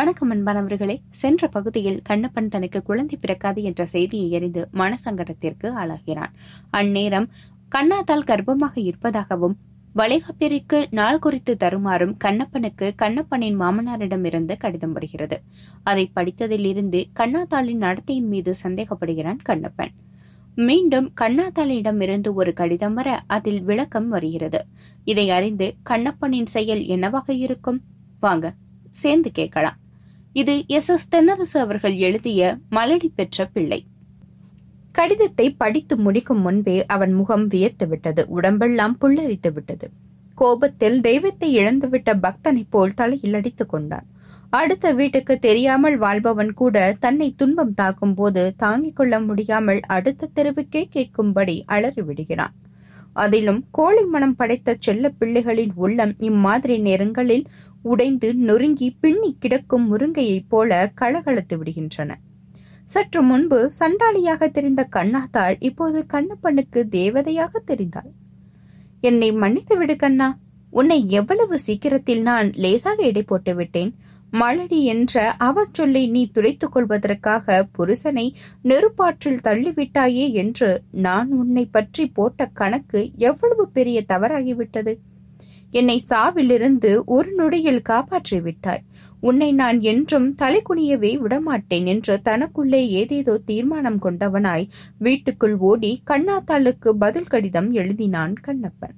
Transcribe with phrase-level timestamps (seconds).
[0.00, 6.32] வணக்கம் அன்பானவர்களே சென்ற பகுதியில் கண்ணப்பன் தனக்கு குழந்தை பிறக்காது என்ற செய்தியை அறிந்து மனசங்கடத்திற்கு ஆளாகிறான்.
[6.70, 7.28] அந்நேரம்
[7.74, 9.56] கண்ணாத்தால் கர்ப்பமாக இருப்பதாகவும்
[9.94, 15.42] வளைகாப்பிற்கு நாள் குறித்து தருமாறும் கண்ணப்பனுக்கு கண்ணப்பனின் மாமனாரிடமிருந்து கடிதம் வருகிறது.
[15.82, 19.92] அதை படித்ததிலிருந்து கண்ணாத்தாளின் நடத்தையின் மீது சந்தேகப்படுகிறான் கண்ணப்பன்.
[20.54, 24.66] மீண்டும் கண்ணாத்தாளிடமிருந்து ஒரு கடிதம் வர அதில் விளக்கம் வருகிறது.
[25.04, 27.82] இதை அறிந்து கண்ணப்பனின் செயல் என்னவாக இருக்கும்?
[28.20, 28.54] வாங்க
[28.90, 29.76] சேர்ந்து கேட்கலாம்.
[30.36, 32.40] இது எஸ் எஸ் தென்னரசு அவர்கள் எழுதிய
[32.70, 33.78] மலடி பெற்ற பிள்ளை.
[34.92, 39.86] கடிதத்தை படித்து முடிக்கும் முன்பே அவன் முகம் வியர்த்து விட்டது உடம்பெல்லாம் புல்லரித்து விட்டது.
[40.34, 44.06] கோபத்தில் தெய்வத்தை இழந்துவிட்ட பக்தனைப் போல் தலையில் அடித்துக் கொண்டான்.
[44.50, 51.56] அடுத்த வீட்டுக்கு தெரியாமல் வாழ்பவன் கூட தன்னை துன்பம் தாக்கும் போது தாங்கிக் கொள்ள முடியாமல் அடுத்த தெருவுக்கே கேட்கும்படி
[51.66, 52.54] அலறிவிடுகிறான்
[53.12, 57.44] அதிலும் கோழி மனம் படைத்த செல்ல பிள்ளைகளின் உள்ளம் இம்மாதிரி நேரங்களில்
[57.82, 62.10] உடைந்து நொறுங்கி பின்னி கிடக்கும் முருங்கையைப் போல கலகலத்து விடுகின்றன.
[62.84, 68.10] சற்று முன்பு சண்டாளியாக தெரிந்த கண்ணாத்தாள் இப்போது கண்ணப்பனுக்கு தேவதையாக தெரிந்தாள்.
[69.00, 70.38] என்னை மன்னித்து விடு கண்ணா.
[70.70, 73.94] உன்னை எவ்வளவு சீக்கிரத்தில் நான் லேசாக எடை போட்டு விட்டேன்.
[74.32, 78.30] மலடி என்ற அவச்சொல்லை நீ துடைத்துக் கொள்வதற்காக புருஷனை
[78.64, 84.94] நெருப்பாற்றில் தள்ளிவிட்டாயே என்று நான் உன்னை பற்றி போட்ட கணக்கு எவ்வளவு பெரிய தவறாகிவிட்டது.
[85.72, 88.84] என்னை சாவிலிருந்து ஒரு நொடியில் காப்பாற்றி விட்டாய்
[89.20, 94.66] உன்னை நான் என்றும் தலைக்குனியவே விடமாட்டேன் என்று தனக்குள்ளே ஏதேதோ தீர்மானம் கொண்டவனாய்
[94.98, 98.96] வீட்டுக்குள் ஓடி கண்ணாத்தாளுக்கு பதில் கடிதம் எழுதினான் கண்ணப்பன்.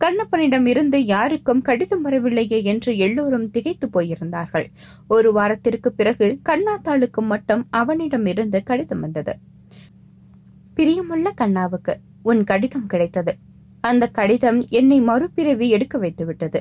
[0.00, 4.66] கண்ணப்பனிடம் இருந்து யாருக்கும் கடிதம் வரவில்லையே என்று எல்லோரும் திகைத்து போயிருந்தார்கள்.
[5.08, 9.34] ஒரு வாரத்திற்கு பிறகு கண்ணாத்தாளுக்கு மட்டும் அவனிடம் இருந்து கடிதம் வந்தது.
[10.74, 13.32] பிரியமுள்ள கண்ணாவுக்கு உன் கடிதம் கிடைத்தது.
[13.88, 16.60] அந்த கடிதம் என்னை மறுபிறவி எடுக்க வைத்துவிட்டது.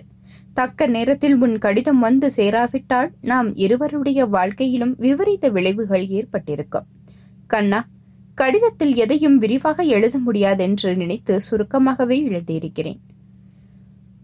[0.54, 6.88] தக்க நேரத்தில் உன் கடிதம் வந்து சேராவிட்டால் நாம் இருவருடைய வாழ்க்கையிலும் விவரித்த விளைவுகள் ஏற்பட்டிருக்கும்.
[7.48, 7.80] கண்ணா
[8.36, 13.00] கடிதத்தில் எதையும் விரிவாக எழுத முடியாதென்று நினைத்து சுருக்கமாகவே எழுதியிருக்கிறேன்.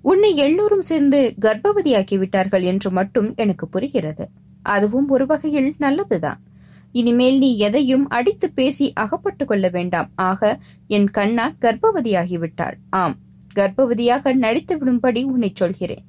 [0.02, 4.25] உன்னை எல்லோரும் சேர்ந்து கர்ப்பவதியாக்கிவிட்டார்கள் என்று மட்டும் எனக்கு புரிகிறது.
[4.62, 6.40] அதுவும் ஒரு வகையில் நல்லதுதான்.
[6.94, 10.09] இனிமேல் நீ எதையும் அடித்து பேசி அகப்பட்டு கொள்ள வேண்டாம்.
[10.16, 12.74] ஆக என் கண்ணா கர்ப்பவதியாகிவிட்டாள்.
[12.90, 13.16] ஆம்
[13.56, 16.03] கர்ப்பவதியாக நடித்து விடும்படி உன்னை சொல்கிறேன்.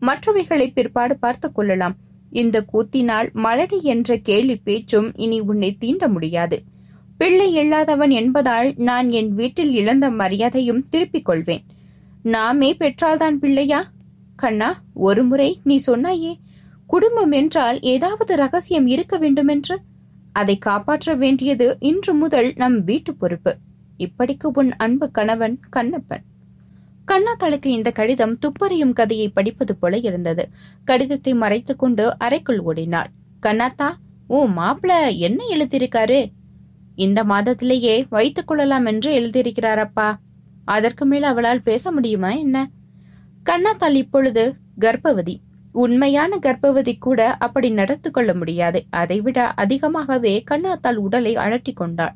[0.00, 1.96] மற்றவைகளை பிற்பாடு பார்த்துக் கொள்ளலாம்.
[2.30, 6.62] இந்த கூத்தினால் மலடி என்ற கேலி பேச்சும் இனி உன்னை தீண்ட முடியாது.
[7.18, 11.64] பிள்ளை இல்லாதவன் என்பதால் நான் என் வீட்டில் இழந்த மரியாதையும் திருப்பிக் கொள்வேன்.
[12.22, 13.90] நாமே பெற்றால்தான் பிள்ளையா?
[14.36, 16.34] கண்ணா ஒருமுறை நீ சொன்னாயே
[16.86, 19.80] குடும்பம் என்றால் ஏதாவது ரகசியம் இருக்க வேண்டுமென்று?
[20.36, 23.56] அதை காப்பாற்ற வேண்டியது இன்று முதல் நம் வீட்டு பொறுப்பு.
[23.98, 26.24] இப்படிக்கு உன் அன்பு கணவன் கண்ணப்பன்.
[27.08, 30.48] கண்ணாத்தாளுக்கு இந்த கடிதம் துப்பறியும் கதையை படிப்பது போல இருந்தது.
[30.84, 33.10] கடிதத்தை மறைத்துக் கொண்டு அறைக்குள் ஓடினாள்.
[33.42, 33.92] கண்ணாத்தா
[34.26, 36.32] ஓ மாப்பிள என்ன எழுதியிருக்காரு?
[36.94, 40.14] இந்த மாதத்திலேயே வைத்துக் கொள்ளலாம் என்று எழுதியிருக்கிறாரப்பா.
[40.64, 42.70] அதற்கு மேல் அவளால் பேச முடியுமா என்ன?
[43.44, 45.36] கண்ணாத்தாள் இப்பொழுது கர்ப்பவதி.
[45.82, 48.84] உண்மையான கர்ப்பவதி கூட அப்படி நடத்து கொள்ள முடியாது.
[48.90, 52.14] அதைவிட அதிகமாகவே கண்ணாத்தாள் உடலை அழட்டி கொண்டாள்.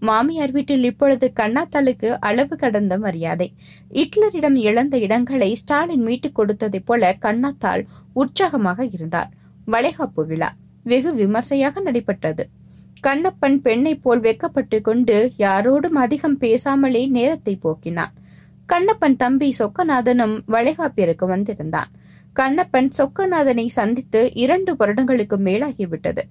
[0.00, 3.52] மாமியார் வீட்டில் இப்பொழுது கண்ணாத்தாளுக்கு அளவு கடந்த மரியாதை.
[3.92, 7.82] ஹிட்லரிடம் இழந்த இடங்களை ஸ்டாலின் மீட்டுக் கொடுத்ததைப் போல கண்ணாத்தாள்
[8.12, 9.30] உற்சாகமாக இருந்தார்
[9.66, 10.54] வளைகாப்பு விழா
[10.84, 12.48] வெகு விமர்சையாக நடைபெற்றது.
[13.06, 18.14] கண்ணப்பன் பெண்ணைப் போல் வெக்கப்பட்டு கொண்டு யாரோடும் அதிகம் பேசாமலே நேரத்தை போக்கினான்.
[18.68, 21.90] கண்ணப்பன் தம்பி சொக்கநாதனும் வளைகாப்பிற்கு வந்திருந்தான்.
[22.36, 26.22] கண்ணப்பன் சொக்கநாதனை சந்தித்து இரண்டு வருடங்களுக்கு மேலாகிவிட்டது.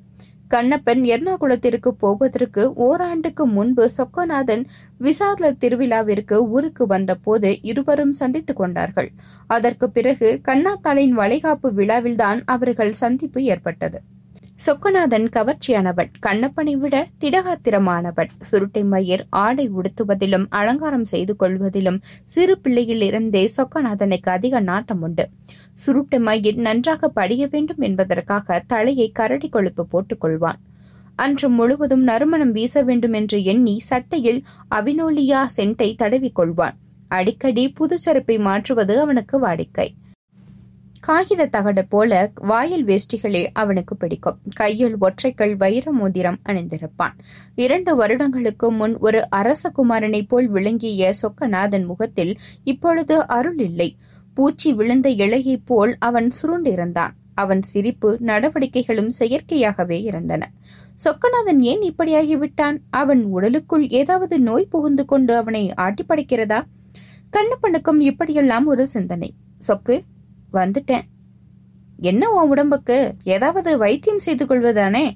[0.47, 4.63] கண்ணப்பன் எர்ணாகுளத்திற்கு போவதற்கு ஓராண்டுக்கு முன்பு சொக்கநாதன்
[4.97, 9.11] விசால திருவிழாவிற்கு ஊருக்கு வந்தபோது இருவரும் சந்தித்துக் கொண்டார்கள்.
[9.47, 13.99] அதற்கு பிறகு கண்ணாத்தாளின் வளைகாப்பு விழாவில்தான் அவர்கள் சந்திப்பு ஏற்பட்டது.
[14.65, 18.31] சொக்கநாதன் கவர்ச்சியானவன் கண்ணப்பனை விட திடகாத்திரமானவன்.
[18.41, 25.29] சுருட்டை மயிர் ஆடை உடுத்துவதிலும் அலங்காரம் செய்து கொள்வதிலும் சிறு பிள்ளையில் இருந்தே சொக்கநாதனுக்கு அதிக நாட்டம் உண்டு
[25.85, 30.59] சுருட்டு மயிர் நன்றாக படிய வேண்டும் என்பதற்காக தலையை கரடி கொழுப்பு போட்டுக் கொள்வான்.
[31.15, 34.41] அன்று முழுவதும் நறுமணம் வீச வேண்டும் என்று எண்ணி சட்டையில்
[34.75, 36.77] அபினோலியா சென்ட்டை தடவிக்கொள்வான்
[37.07, 39.87] அடிக்கடி புதுச்சரப்பை மாற்றுவது அவனுக்கு வாடிக்கை.
[40.99, 42.11] காகித தகடு போல
[42.49, 44.39] வாயில் வேஷ்டிகளே அவனுக்கு பிடிக்கும்.
[44.55, 47.15] கையில் ஒற்றைக்கல் வைர மோதிரம் அணிந்திருப்பான்.
[47.55, 52.33] இரண்டு வருடங்களுக்கு முன் ஒரு அரசகுமாரனைப் போல் விளங்கிய சொக்கநாதன் முகத்தில்
[52.63, 53.89] இப்பொழுது அருள் இல்லை.
[54.39, 57.09] பூச்சி விழுந்த இலையைப் போல் அவன் சுருண்டிருந்தான்.
[57.33, 60.51] அவன் சிரிப்பு நடவடிக்கைகளும் செயற்கையாகவே இருந்தன.
[61.05, 66.63] சொக்கநாதன் ஏன் இப்படியாகிவிட்டான் அவன் உடலுக்குள் ஏதாவது நோய் புகுந்து கொண்டு அவனை ஆட்டிப்படைக்கிறதா
[67.31, 69.33] கண்ணப்பனுக்கும் இப்படியெல்லாம் ஒரு சிந்தனை.
[69.67, 70.01] சொக்கு
[70.53, 71.01] வந்துட்டேன்.
[71.97, 73.15] என்ன உன் உடம்புக்கு?
[73.23, 75.11] ஏதாவது வைத்தியம் செய்து கொள்வதானே?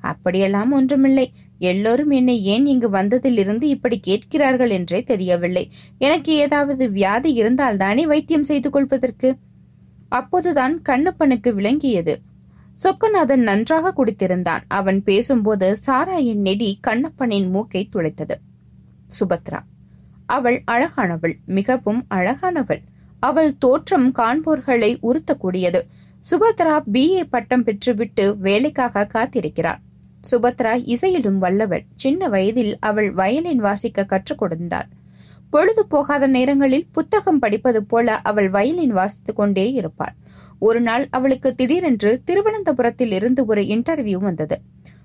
[0.00, 1.32] அப்படியெல்லாம் ஒன்றுமில்லை.
[1.62, 5.64] எல்லோரும் என்னை ஏன் இங்கு வந்ததிலிருந்து இப்படி கேட்கிறார்கள் என்றே தெரியவில்லை.
[5.98, 9.30] எனக்கு ஏதாவது வியாதி இருந்தால் தானே வைத்தியம் செய்து கொள்வதற்கு?
[10.08, 12.14] அப்போதுதான் கண்ணப்பனுக்கு விளங்கியது.
[12.84, 14.64] சொக்கநாதன் நன்றாக குடித்திருந்தான்.
[14.68, 18.36] அவன் பேசும்போது சாராயின் நெடி கண்ணப்பனின் மூக்கை துளைத்தது
[19.18, 19.60] சுபத்ரா
[20.26, 22.82] அவள் அழகானவள் மிகவும் அழகானவள்.
[23.22, 25.80] அவள் தோற்றம் காண்போர்களை உறுத்தக்கூடியது.
[26.24, 29.80] சுபத்ரா பிஏ பட்டம் பெற்றுவிட்டு வேலைக்காக காத்திருக்கிறாள்
[30.30, 31.84] சுபத்ரா இசையிலும் வல்லவள்.
[31.94, 34.88] சின்ன வயதில் அவள் வயலின் வாசிக்க கற்றுக் கொடுத்தாள்.
[35.50, 40.14] பொழுது போகாத நேரங்களில் புத்தகம் படிப்பது போல அவள் வயலின் வாசித்துக் கொண்டே இருப்பாள்.
[40.58, 44.60] ஒரு நாள் அவளுக்கு திடீரென்று திருவனந்தபுரத்தில் இருந்து ஒரு இன்டர்வியூ வந்தது.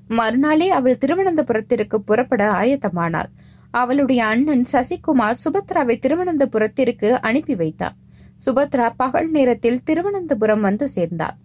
[0.07, 3.31] மறுநாளே அவள் திருவனந்தபுரத்திற்கு புறப்பட ஆயத்தமானாள்.
[3.71, 7.95] அவளுடைய அண்ணன் சசிகுமார் சுபத்ராவை திருவனந்தபுரத்திற்கு அனுப்பி வைத்தார்.
[8.45, 11.37] சுபத்ரா பகல் நேரத்தில் திருவனந்தபுரம் வந்து சேர்ந்தாள்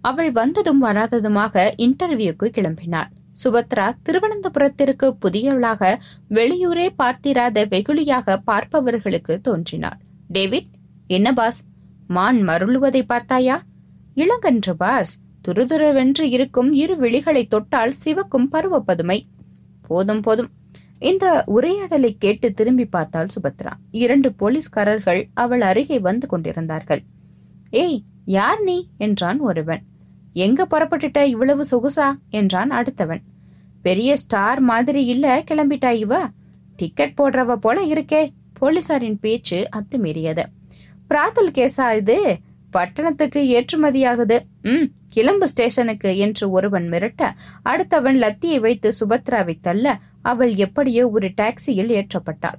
[0.00, 3.10] அவள் வந்ததும் வராததுமாக இன்டர்வியூக்கு கிளம்பினாள்.
[3.44, 5.98] சுபத்ரா திருவனந்தபுரத்திற்கு புதியவளாக
[6.30, 9.98] வெளியூரே பார்த்திராத வெகுளியாக பார்ப்பவர்களுக்கு தோன்றினாள்.
[10.28, 10.70] டேவிட்
[11.06, 11.60] என்ன பாஸ்?
[12.06, 13.62] மான் மருளுவதை பார்த்தாயா?
[14.16, 15.12] இளங்கன்று பாஸ்
[15.48, 19.18] துருதுருவென்று இருக்கும் இரு விழிகளை தொட்டால் சிவக்கும் பருவ பதுமை
[19.82, 20.20] போதும்.
[20.20, 20.50] போதும்
[20.98, 23.72] இந்த உரையாடலை கேட்டு திரும்பி பார்த்தாள் சுபத்ரா.
[23.90, 27.02] இரண்டு போலீஸ்காரர்கள் அவள் அருகே வந்து கொண்டிருந்தார்கள்.
[27.70, 28.88] ஏய் யார் நீ?
[28.98, 29.82] என்றான் ஒருவன்.
[30.32, 32.14] எங்க புறப்பட்டுட்ட இவ்வளவு சொகுசா?
[32.30, 33.20] என்றான் அடுத்தவன்.
[33.82, 36.28] பெரிய ஸ்டார் மாதிரி இல்ல கிளம்பிட்டா இவ?
[36.76, 38.30] டிக்கெட் போடுறவ போல இருக்கே
[38.60, 40.44] போலீசாரின் பேச்சு அத்துமீறியது.
[41.08, 42.38] பிராத்தல் கேஸா இது?
[42.70, 44.40] பட்டணத்துக்கு ஏற்றுமதியாகுது.
[44.62, 47.30] ம் கிளம்பு ஸ்டேஷனுக்கு என்று ஒருவன் மிரட்ட
[47.64, 52.58] அடுத்தவன் லத்தியை வைத்து சுபத்ராவை தள்ள அவள் எப்படியோ ஒரு டாக்ஸியில் ஏற்றப்பட்டாள்.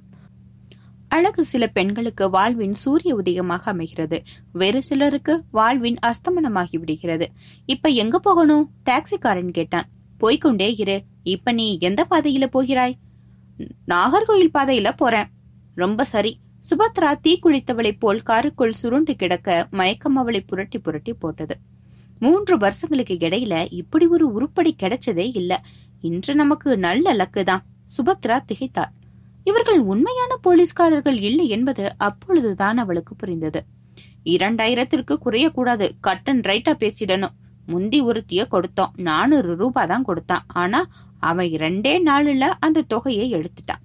[1.12, 4.22] அழகு சில பெண்களுக்கு வாழ்வின் சூரிய உதயமாக அமைகிறது.
[4.52, 7.30] வேறு சிலருக்கு வாழ்வின் அஸ்தமனமாகி விடுகிறது.
[7.66, 8.70] இப்ப எங்க போகணும்?
[8.84, 9.88] டாக்ஸிக்காரன் கேட்டான்.
[10.20, 11.02] போய்கொண்டே இரு.
[11.22, 12.98] இப்ப நீ எந்த பாதையில போகிறாய்?
[13.88, 15.26] நாகர்கோயில் பாதையில போறேன்.
[15.74, 16.38] ரொம்ப சரி.
[16.70, 21.58] சுபத்ரா தீக்குளித்தவளைப் போல் காருக்குள் சுருண்டு கிடக்க மயக்கம் அவளை புரட்டி புரட்டி போட்டது.
[22.18, 25.64] மூன்று வருஷங்களுக்கு இடையில இப்படி ஒரு உருப்படி கிடைச்சதே இல்ல.
[26.00, 27.64] இன்று நமக்கு நல்ல லக்கு தான்
[27.96, 28.90] சுபத்ரா திகைத்தாள்.
[29.44, 33.60] இவர்கள் உண்மையான போலீஸ்காரர்கள் இல்லை என்பது அப்பொழுதுதான் அவளுக்கு புரிந்தது.
[34.34, 37.36] இரண்டாயிரத்திற்கு குறையக்கூடாது கட்டன் ரைட்டா பேசிடணும்
[37.66, 40.44] முந்தி ஒருத்திய கொடுத்தோம் நானூறு ரூபாய் தான் கொடுத்தான்.
[40.62, 40.80] ஆனா
[41.30, 43.82] அவன் இரண்டே நாளுல அந்த தொகையை எடுத்துட்டான்.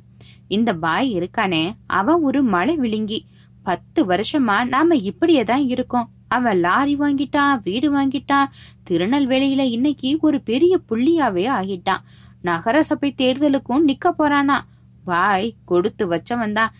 [0.48, 1.63] இந்த பாய் இருக்கானே
[2.00, 3.19] அவன் ஒரு மலை விழுங்கி
[3.63, 6.07] பத்து வருஷமா நாம இப்படியே தான் இருக்கோம்.
[6.36, 8.51] அவன் லாரி வாங்கிட்டான் வீடு வாங்கிட்டான்
[8.89, 12.04] திருநெல்வேலியில இன்னைக்கு ஒரு பெரிய புள்ளியாவே ஆகிட்டான்.
[12.42, 14.57] நகரசபை தேர்தலுக்கும் நிக்க போறானா?
[15.09, 16.74] வாய் கொடுத்து வச்சவன் தான்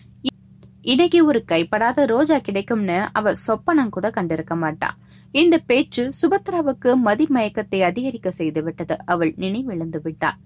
[0.84, 4.96] இன்னைக்கு ஒரு கைப்படாத ரோஜா கிடைக்கும்னு அவ சொப்பனம் கூட கண்டிருக்க மாட்டான்
[5.34, 8.94] இந்த பேச்சு சுபத்ராவுக்கு மதிமயக்கத்தை அதிகரிக்க செய்து விட்டது.
[9.12, 10.38] அவள் நினைவிழந்து விட்டாள்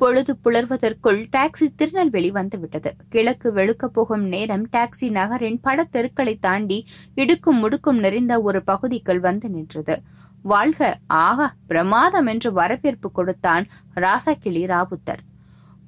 [0.00, 2.90] பொழுது புலர்வதற்குள் டாக்ஸி திருநெல்வேலி வந்து விட்டது.
[3.12, 6.78] கிழக்கு வெளுக்க போகும் நேரம் டாக்ஸி நகரின் படத்தெருக்களை தாண்டி
[7.14, 9.96] இடுக்கும் முடுக்கும் நிறைந்த ஒரு பகுதிக்குள் வந்து நின்றது.
[10.44, 10.80] வாழ்க
[11.26, 13.64] ஆகா பிரமாதம் என்று வரவேற்பு கொடுத்தான்
[14.04, 15.22] ராசாக்கிளி ராவுத்தர்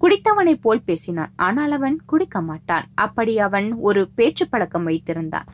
[0.01, 1.33] குடித்தவனைப் போல் பேசினான்.
[1.37, 2.87] ஆனால் அவன் குடிக்க மாட்டான்.
[2.95, 5.49] அப்படி அவன் ஒரு பேச்சு பழக்கம் வைத்திருந்தான்.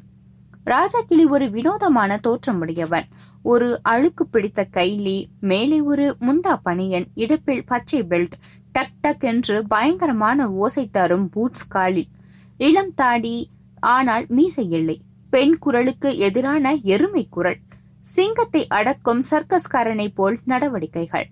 [0.64, 3.08] ராஜா கிளி ஒரு வினோதமான தோற்றமுடையவன்.
[3.42, 8.36] ஒரு அழுக்கு பிடித்த கைலி மேலே ஒரு முண்டா பனியன் இடுப்பில் பச்சை பெல்ட்
[8.72, 12.04] டக் டக் என்று பயங்கரமான ஓசை தரும் பூட்ஸ் காலி
[12.56, 14.96] இளம் தாடி ஆனால் மீசை இல்லை
[15.30, 17.60] பெண் குரலுக்கு எதிரான எருமை குரல்.
[18.00, 21.26] சிங்கத்தை அடக்கும் சர்க்கஸ்காரனைப் போல் நடவடிக்கைகள்.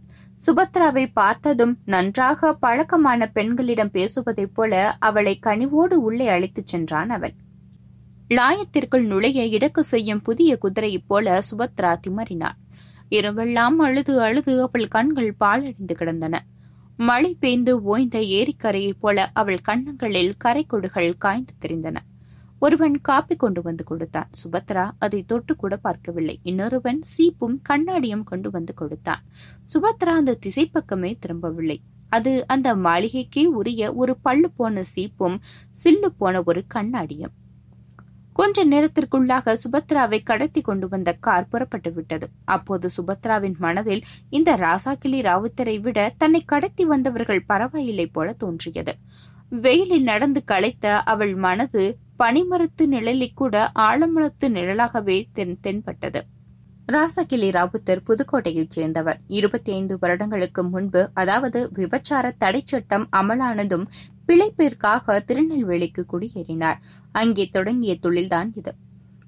[0.47, 7.35] சுபத்ராவை பார்த்ததும் நன்றாக பழக்கமான பெண்களிடம் பேசுவதைப் போல அவளை கனிவோடு உள்ளே அழைத்துச் சென்றான் அவன்.
[8.29, 12.59] லாயத்திற்குள் நுழைய இடக்கு செய்யும் புதிய குதிரையைப் போல சுபத்ரா திமறினாள்.
[13.11, 16.45] இரவெல்லாம் அழுது அழுது அவள் கண்கள் பாலடைந்து கிடந்தன.
[16.97, 21.97] மழை பெய்ந்து ஓய்ந்த ஏரிக்கரையைப் போல அவள் கண்ணங்களில் கரைக்கொடுகள் காய்ந்து தெரிந்தன.
[22.65, 24.29] ஒருவன் காப்பி கொண்டு வந்து கொடுத்தான்.
[24.41, 26.41] சுபத்ரா அதை தொட்டு கூட பார்க்கவில்லை.
[26.43, 29.23] இன்னொருவன் சீப்பும் கண்ணாடியும் கொண்டு வந்து கொடுத்தான்.
[29.73, 31.79] சுபத்ரா அந்த திசை பக்கமே திரும்பவில்லை.
[32.09, 35.37] அது அந்த மாளிகைக்கே உரிய ஒரு பள்ளு போன சீப்பும்
[35.83, 37.35] சில்லு போன ஒரு கண்ணாடியும்.
[38.33, 42.27] கொஞ்ச நேரத்திற்குள்ளாக சுபத்ராவை கடத்தி கொண்டு வந்த கார் புறப்பட்டு விட்டது.
[42.45, 48.95] அப்போது சுபத்ராவின் மனதில் இந்த ராசாக்கிளி ராவுத்தரை விட தன்னை கடத்தி வந்தவர்கள் பரவாயில்லை போல தோன்றியது.
[49.65, 51.83] வெயிலில் நடந்து களைத்த அவள் மனது
[52.23, 56.21] பனிமரத்து நிழலில் கூட ஆழமரத்து நிழலாகவே தென் தென்பட்டது.
[56.93, 59.19] ராசகிளி ராவுத்தர் புதுக்கோட்டையைச் சேர்ந்தவர்.
[59.27, 63.87] இருபத்தி ஐந்து வருடங்களுக்கு முன்பு அதாவது விபச்சார தடை சட்டம் அமலானதும்
[64.27, 66.79] பிழைப்பிற்காக திருநெல்வேலிக்கு குடியேறினார்.
[67.13, 68.75] அங்கே தொடங்கிய தொழில்தான் இது.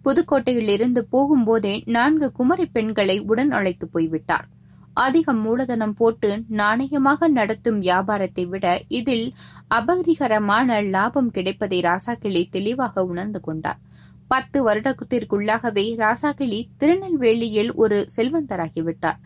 [0.05, 4.49] புதுக்கோட்டையில் இருந்து போகும்போதே நான்கு குமரி பெண்களை உடன் அழைத்து போய்விட்டார்.
[4.95, 9.27] அதிக மூலதனம் போட்டு நாணயமாக நடத்தும் வியாபாரத்தை விட இதில்
[9.75, 13.81] அபகரிகரமான லாபம் கிடைப்பதை ராசாக்கிளி தெளிவாக உணர்ந்து கொண்டார்.
[14.29, 19.21] பத்து வருடத்திற்குள்ளாகவே ராசாக்கிளி திருநெல்வேலியில் ஒரு செல்வந்தராகிவிட்டார்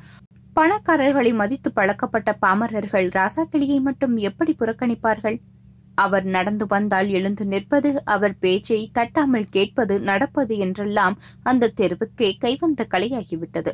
[0.56, 5.38] பணக்காரர்களை மதித்து பழக்கப்பட்ட பாமரர்கள் ராசாக்கிளியை மட்டும் எப்படி புறக்கணிப்பார்கள்?
[5.94, 13.72] அவர் நடந்து வந்தால் எழுந்து நிற்பது அவர் பேச்சை தட்டாமல் கேட்பது நடப்பது என்றெல்லாம் அந்த தெருவுக்கே கைவந்த கலையாகிவிட்டது.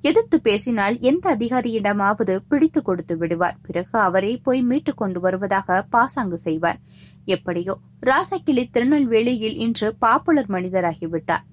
[0.00, 3.56] எதிர்த்து பேசினால் எந்த அதிகாரியிடமாவது பிடித்து கொடுத்து விடுவார்.
[3.66, 6.78] பிறகு அவரே போய் மீட்டுக் கொண்டு வருவதாக பாசாங்கு செய்வார்.
[7.24, 11.44] எப்படியோ ராசக்கிளி திருநெல்வேலியில் இன்று பாப்புலர் மனிதராகிவிட்டார்.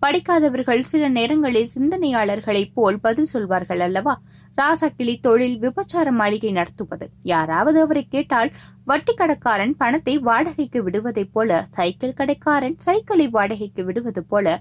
[0.00, 4.20] படிக்காதவர்கள் சில நேரங்களில் சிந்தனையாளர்களைப் போல் பதில் சொல்வார்கள் அல்லவா?
[4.56, 7.10] ராசக்கிளி தொழில் விபச்சார மாளிகை நடத்துவது.
[7.22, 8.52] யாராவது அவரை கேட்டால்
[8.84, 14.60] வட்டி கடைக்காரன் பணத்தை வாடகைக்கு விடுவதைப் போல சைக்கிள் கடைக்காரன் சைக்கிளை வாடகைக்கு விடுவது போல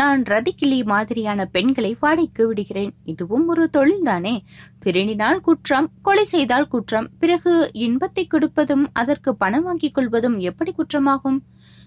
[0.00, 2.90] நான் ரதிக்கிளி மாதிரியான பெண்களை வாடகைக்கு விடுகிறேன்.
[3.04, 4.32] இதுவும் ஒரு தொழில்தானே?
[4.84, 11.38] திருடினால் குற்றம் கொலை செய்தால் குற்றம் பிறகு இன்பத்தை கொடுப்பதும் அதற்கு பணம் வாங்கிக் கொள்வதும் எப்படி குற்றமாகும்?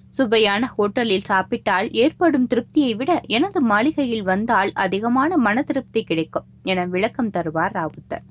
[0.09, 7.33] சுவையான ஹோட்டலில் சாப்பிட்டால் ஏற்படும் திருப்தியை விட எனது மாளிகையில் வந்தால் அதிகமான மன திருப்தி கிடைக்கும் என விளக்கம்
[7.33, 8.25] தருவார் ராவுத்தர்.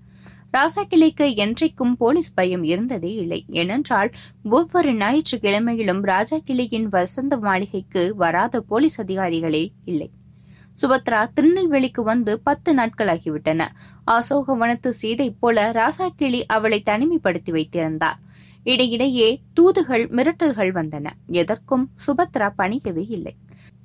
[0.53, 3.45] ராசாக்கிளைக்கு என்றைக்கும் போலீஸ் பயம் இருந்ததே இல்லை.
[3.49, 4.11] ஏனென்றால்
[4.43, 10.11] ஒவ்வொரு ஞாயிற்றுக்கிழமையிலும் ராஜா கிளையின் வசந்த மாளிகைக்கு வராத போலீஸ் அதிகாரிகளே இல்லை.
[10.83, 13.67] சுபத்ரா திருநெல்வேலிக்கு வந்து பத்து நாட்களாகிவிட்டன.
[14.07, 18.19] அசோகவனத்து சீதை போல ராசாக்கிளி அவளை தனிமைப்படுத்தி வைத்திருந்தார்.
[18.65, 21.07] இடையிடையே தூதுகள் மிரட்டல்கள் வந்தன.
[21.27, 23.35] எதற்கும் சுபத்ரா பணியவே இல்லை.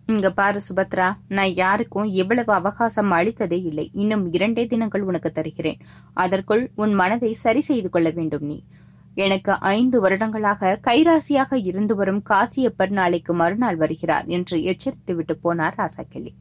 [0.07, 3.91] இங்க பாரு சுபத்ரா நான் யாருக்கும் எவ்வளவு அவகாசம் அளித்ததே இல்லை.
[3.93, 5.79] இன்னும் இரண்டே தினங்கள் உனக்கு தருகிறேன்.
[6.13, 8.63] அதற்குள் உன் மனதை சரி செய்து கொள்ள வேண்டும் நீ.
[9.15, 16.33] எனக்கு ஐந்து வருடங்களாக கைராசியாக இருந்து வரும் காசியப்பர் நாளைக்கு மறுநாள் வருகிறார் என்று எச்சரித்து விட்டு போனார் ராசாக்கிளி.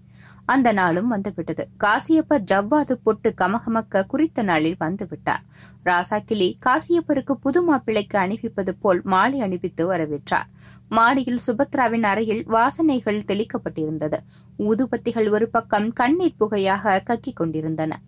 [0.44, 1.68] அந்த நாளும் வந்துவிட்டது.
[1.84, 5.44] காசியப்பர் ஜவ்வாது பொட்டு கமகமக்க குறித்த நாளில் வந்துவிட்டார்
[5.84, 10.48] ராசாக்கிளி காசியப்பருக்கு புது மாப்பிள்ளைக்கு அணிவிப்பது போல் மாலை அணிவித்து வரவேற்றார்.
[10.92, 14.18] மாடியில் சுபத்ராவின் அறையில் வாசனைகள் தெளிக்கப்பட்டிருந்தது.
[14.58, 18.00] ஊதுபத்திகள் ஒரு பக்கம் கண்ணீர் புகையாக கக்கிக் கொண்டிருந்தன.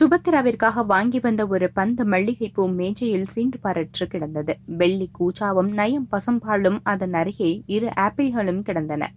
[0.00, 4.56] சுபத்திராவிற்காக வாங்கி வந்த ஒரு பந்து மல்லிகைப்பூ மேஜையில் சீண்டு பாரற்று கிடந்தது.
[4.64, 9.12] வெள்ளி கூச்சாவும் நயம் பசும்பாலும் அதன் அருகே இரு ஆப்பிள்களும் கிடந்தன.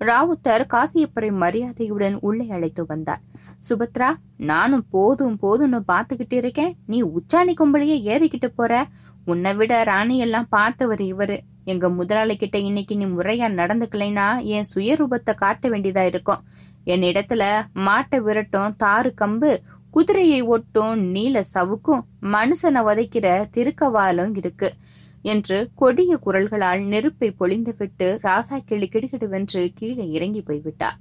[0.00, 3.20] ராவுத்தர் காசியப்பரை மரியாதையுடன் உள்ளே அழைத்து வந்தார்.
[3.68, 6.76] சுபத்ரா நானும் போதும் போதும்னு பாத்துக்கிட்டு இருக்கேன்.
[6.86, 8.86] நீ உச்சாணி கும்பலையே ஏறிக்கிட்டு போற.
[9.24, 11.38] உன்னை விட ராணி எல்லாம் பார்த்தவர் இவரு.
[11.72, 16.42] எங்க முதலாளி கிட்ட இன்னைக்கு நீ முறையா நடந்துக்கலைன்னா என் சுயரூபத்தை காட்ட வேண்டியதா இருக்கும்.
[16.92, 17.42] என் இடத்துல
[17.86, 19.50] மாட்டை விரட்டும் தாறு கம்பு
[19.96, 22.02] குதிரையை ஒட்டும் நீல சவுக்கும்
[22.34, 24.70] மனுஷனை உதைக்கிற திருக்கவாலும் இருக்கு
[25.32, 30.98] என்று கொடிய குரல்களால் நெருப்பை பொழிந்துவிட்டு ராசா கிளி கிடுகிடுவென்று கீழே இறங்கி போய்விட்டார்.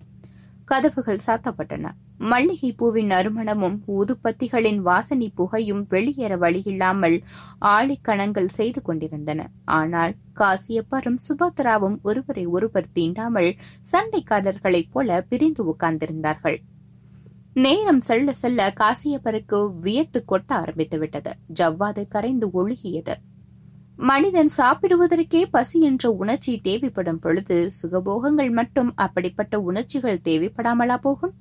[0.68, 1.86] கதவுகள் சாத்தப்பட்டன.
[2.18, 7.18] மல்லிகை பூவின் நறுமணமும் ஊதுப்பத்திகளின் வாசனை புகையும் வெளியேற வழியில்லாமல்
[7.66, 9.42] ஆழிக்கணங்கள் செய்து கொண்டிருந்தன.
[9.66, 13.52] ஆனால் காசியப்பரும் சுபத்ராவும் ஒருவரை ஒருவர் தீண்டாமல்
[13.92, 16.58] சண்டைக்காரர்களைப் போல பிரிந்து உட்கார்ந்திருந்தார்கள்.
[17.54, 23.16] நேரம் செல்ல செல்ல காசியப்பருக்கு வியத்து கொட்ட ஆரம்பித்து விட்டது ஜவ்வாது கரைந்து ஒழுகியது.
[24.00, 31.34] மனிதன் சாப்பிடுவதற்கே பசி என்ற உணர்ச்சி தேவைப்படும் பொழுது சுகபோகங்கள் மட்டும் அப்படிப்பட்ட உணர்ச்சிகள் தேவைப்படாமலா போகும்?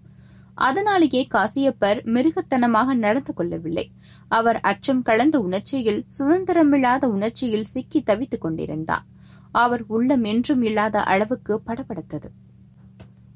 [0.55, 3.91] அதனாலேயே காசியப்பர் மிருகத்தனமாக நடந்து கொள்ளவில்லை.
[4.29, 9.05] அவர் அச்சம் கலந்த உணர்ச்சியில் சுதந்திரமில்லாத உணர்ச்சியில் சிக்கி தவித்துக் கொண்டிருந்தார்
[9.53, 12.29] அவர் உள்ளம் என்றும் இல்லாத அளவுக்கு படபடத்தது.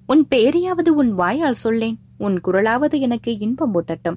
[0.07, 1.99] உன் பெயரையாவது உன் வாயால் சொல்லேன்.
[2.19, 4.17] உன் குரலாவது எனக்கு இன்பம் ஊட்டட்டும்.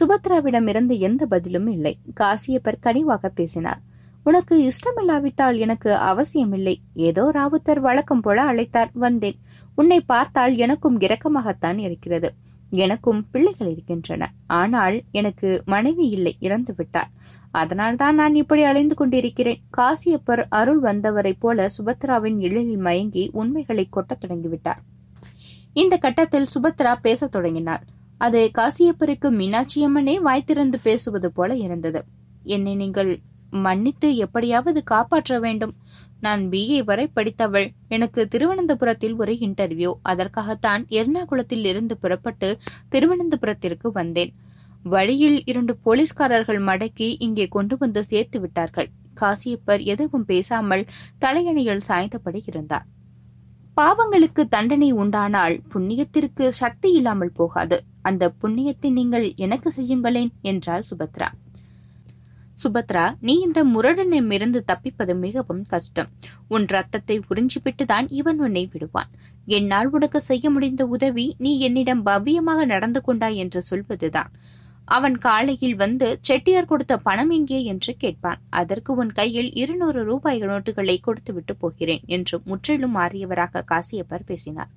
[0.00, 3.80] சுபத்ராவிடமிருந்து எந்த பதிலும் இல்லை காசியப்பர் கனிவாக பேசினார்.
[4.28, 6.74] உனக்கு இஷ்டமில்லாவிட்டால் எனக்கு அவசியமில்லை.
[6.94, 8.90] ஏதோ ராவுத்தர் வழக்கம் போல அழைத்தார்.
[8.92, 9.38] வந்தேன்.
[9.74, 12.30] உன்னை பார்த்தால் எனக்கும் இரக்கமாகத்தான் இருக்கிறது.
[12.70, 14.32] எனக்கும் பிள்ளைகள் இருக்கின்றன.
[14.46, 16.36] ஆனால் எனக்கு மனைவி இல்லை.
[16.40, 17.10] இறந்து விட்டாள்.
[17.50, 19.62] அதனால்தான் நான் இப்படி அலைந்து கொண்டிருக்கிறேன்.
[19.76, 24.82] காசியப்பர் அருள் வந்தவரைப் போல சுபத்ராவின் எழிலில் மயங்கி உண்மைகளை கொட்டத் தொடங்கிவிட்டார்.
[25.72, 27.84] இந்த கட்டத்தில் சுபத்ரா பேசத் தொடங்கினார்
[28.18, 32.00] அது காசியப்பருக்கு மீனாட்சியம்மனே வாய்த்திறந்து பேசுவது போல இருந்தது.
[32.42, 33.12] என்னை நீங்கள்
[33.50, 35.74] மன்னித்து எப்படியாவது காப்பாற்ற வேண்டும்.
[36.20, 37.68] நான் பிஏ வரை படித்தவள்.
[37.88, 44.32] எனக்கு திருவனந்தபுரத்தில் ஒரு இன்டர்வியூ அதற்காகத்தான் எர்ணாகுளத்தில் இருந்து புறப்பட்டு திருவனந்தபுரத்திற்கு வந்தேன்.
[44.82, 48.88] வழியில் இரண்டு போலீஸ்காரர்கள் மடக்கி இங்கே கொண்டு வந்து சேர்த்து விட்டார்கள்.
[49.20, 50.84] காசியப்பர் எதுவும் பேசாமல்
[51.18, 52.86] தலையணையில் சாய்ந்தபடி இருந்தார்.
[53.76, 57.76] பாவங்களுக்கு தண்டனை உண்டானால் புண்ணியத்திற்கு சக்தி இல்லாமல் போகாது.
[58.02, 61.28] அந்த புண்ணியத்தை நீங்கள் எனக்கு செய்யுங்களேன் என்றாள் சுபத்ரா.
[62.62, 66.08] சுபத்ரா நீ இந்த முரடனிடமிருந்து தப்பிப்பது மிகவும் கஷ்டம்.
[66.48, 69.10] உன் ரத்தத்தை உறிஞ்சிவிட்டுதான் இவன் உன்னை விடுவான்.
[69.46, 74.32] என்னால் உனக்கு செய்ய முடிந்த உதவி நீ என்னிடம் பவ்யமாக நடந்து கொண்டாய் என்று சொல்வதுதான்.
[74.84, 77.64] அவன் காலையில் வந்து செட்டியார் கொடுத்த பணம் எங்கே?
[77.64, 78.40] என்று கேட்பான்.
[78.50, 84.70] அதற்கு உன் கையில் இருநூறு ரூபாய் நோட்டுகளை கொடுத்துவிட்டு போகிறேன் என்று முற்றிலும் மாறியவராக காசியப்பர் பேசினார்.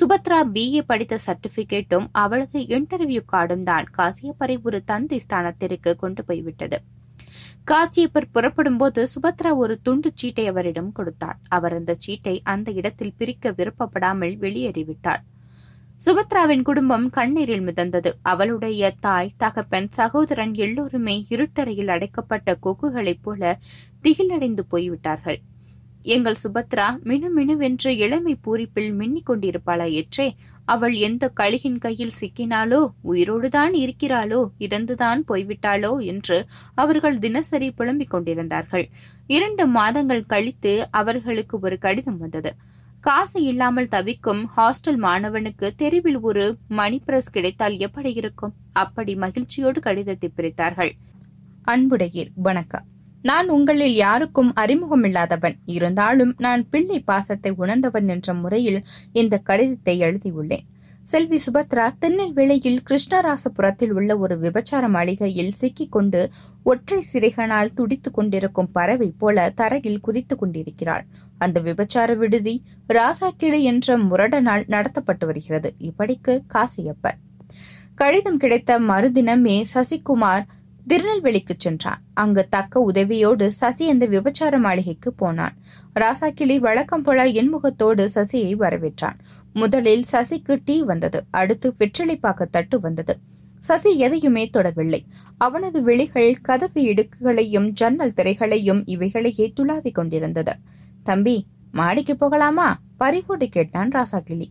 [0.00, 6.78] சுபத்ரா பிஏ படித்த சர்டிபிகேட்டும் அவளது இன்டர்வியூ கார்டும் தான் காசியப்பரை ஒரு தந்தை ஸ்தானத்திற்கு கொண்டு போய்விட்டது.
[7.70, 11.38] காசியப்பர் புறப்படும் போது சுபத்ரா ஒரு துண்டு சீட்டை அவரிடம் கொடுத்தாள்.
[11.48, 15.22] அவர் அந்த சீட்டை அந்த இடத்தில் பிரிக்க விருப்பப்படாமல் வெளியேறிவிட்டாள்.
[16.06, 18.10] சுபத்ராவின் குடும்பம் கண்ணீரில் மிதந்தது.
[18.22, 23.58] அவளுடைய தாய் தகப்பன் சகோதரன் எல்லோருமே இருட்டறையில் அடைக்கப்பட்ட கொக்குகளைப் போல
[24.02, 25.40] திகிலடைந்து போய்விட்டார்கள்.
[26.02, 30.26] எங்கள் சுபத்ரா மினுமினுவென்று இளமை பூரிப்பில் மின்னிக் கொண்டிருப்பாளா எற்றே
[30.64, 38.88] அவள் எந்த கழுகின் கையில் சிக்கினாலோ உயிரோடுதான் இருக்கிறாளோ இறந்துதான் போய்விட்டாளோ என்று அவர்கள் தினசரி புலம்பிக் கொண்டிருந்தார்கள்.
[39.26, 42.56] இரண்டு மாதங்கள் கழித்து அவர்களுக்கு ஒரு கடிதம் வந்தது.
[43.00, 48.54] காசு இல்லாமல் தவிக்கும் ஹாஸ்டல் மாணவனுக்கு தெருவில் ஒரு மணி பிரஸ் கிடைத்தால் எப்படி இருக்கும்?
[48.72, 50.92] அப்படி மகிழ்ச்சியோடு கடிதத்தை பிரித்தார்கள்.
[51.64, 52.86] அன்புடையீர் வணக்கம்.
[53.28, 55.54] நான் உங்களில் யாருக்கும் அறிமுகமில்லாதவன்.
[55.64, 58.80] இருந்தாலும் நான் பிள்ளை பாசத்தை உணர்ந்தவன் என்ற முறையில்
[59.12, 60.64] இந்த கடிதத்தை எழுதியுள்ளேன்.
[61.02, 66.20] செல்வி சுபத்ரா திருநெல்வேலியில் கிருஷ்ணராசபுரத்தில் உள்ள ஒரு விபச்சார மாளிகையில் சிக்கிக்கொண்டு
[66.62, 71.04] ஒற்றை சிறைகளால் துடித்துக் கொண்டிருக்கும் பறவை போல தரையில் குதித்துக் கொண்டிருக்கிறாள்.
[71.38, 72.54] அந்த விபச்சார விடுதி
[72.88, 75.74] ராசாக்கிளி என்ற முரடனால் நடத்தப்பட்டு வருகிறது.
[75.78, 77.18] இப்படிக்கு காசியப்பர்
[77.94, 80.44] கடிதம் கிடைத்த மறுதினமே சசிகுமார்
[80.86, 82.02] திருநெல்வேலிக்கு சென்றான்.
[82.14, 85.56] அங்கு தக்க உதவியோடு சசி அந்த விபச்சார மாளிகைக்கு போனான்.
[86.00, 89.18] ராசாக்கிளி வழக்கம் போல என்முகத்தோடு சசியை வரவேற்றான்.
[89.52, 91.24] முதலில் சசிக்கு டீ வந்தது.
[91.30, 93.18] அடுத்து வெற்றிலைப்பாக்க தட்டு வந்தது.
[93.58, 95.00] சசி எதையுமே தொடவில்லை.
[95.38, 100.52] அவனது விழிகள் கதவு இடுக்குகளையும் ஜன்னல் திரைகளையும் இவைகளையே துளாவிக் கொண்டிருந்தது.
[101.02, 102.80] தம்பி மாடிக்கு போகலாமா?
[102.96, 104.46] பறிவோடு கேட்டான் ராசாக்கிளி.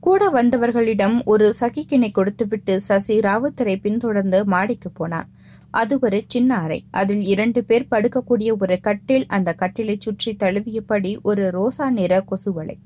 [0.00, 5.30] கூட வந்தவர்களிடம் ஒரு சகிக்கிணை கொடுத்துவிட்டு சசி ராவுத்தரை பின்தொடர்ந்து மாடிக்கு போனான்.
[5.72, 6.84] அது ஒரு சின்ன அறை.
[6.90, 12.76] அதில் இரண்டு பேர் படுக்கக்கூடிய ஒரு கட்டில் அந்த கட்டிலை சுற்றி தழுவியபடி ஒரு ரோசா நிற கொசுவலை.